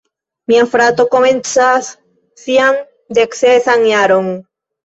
Mia 0.51 0.63
frato 0.71 1.05
komencas 1.11 1.91
sian 2.47 2.81
deksesan 3.19 3.89
jaron. 3.93 4.35